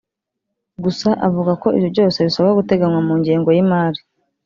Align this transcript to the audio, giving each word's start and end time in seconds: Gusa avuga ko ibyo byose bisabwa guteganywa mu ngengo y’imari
Gusa 0.83 1.09
avuga 1.27 1.51
ko 1.61 1.67
ibyo 1.75 1.89
byose 1.93 2.17
bisabwa 2.27 2.57
guteganywa 2.59 2.99
mu 3.07 3.13
ngengo 3.19 3.49
y’imari 3.55 3.99